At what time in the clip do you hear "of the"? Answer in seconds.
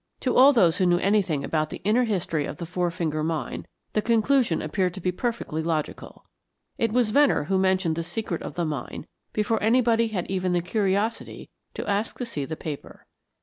2.47-2.65, 8.41-8.65